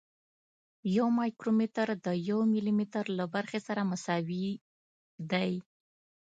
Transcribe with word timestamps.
یو 0.97 1.07
مایکرومتر 1.19 1.87
د 2.05 2.07
یو 2.29 2.39
ملي 2.53 2.73
متر 2.79 3.05
له 3.17 3.25
برخې 3.33 3.59
سره 3.67 3.81
مساوي 3.91 4.47
دی. 5.31 5.51